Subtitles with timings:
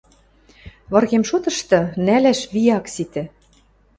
[0.91, 3.23] Выргем шотышты— нӓлӓш ви ак ситӹ.